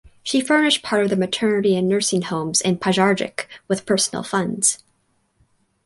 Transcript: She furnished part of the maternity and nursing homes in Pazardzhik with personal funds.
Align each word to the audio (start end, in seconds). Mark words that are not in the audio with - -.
She 0.23 0.41
furnished 0.41 0.81
part 0.81 1.03
of 1.03 1.11
the 1.11 1.15
maternity 1.15 1.75
and 1.77 1.87
nursing 1.87 2.23
homes 2.23 2.59
in 2.59 2.79
Pazardzhik 2.79 3.47
with 3.67 3.85
personal 3.85 4.23
funds. 4.23 4.83